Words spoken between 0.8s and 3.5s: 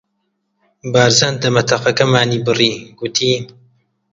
بارزان دەمەتەقەکەمانی بڕی، گوتی: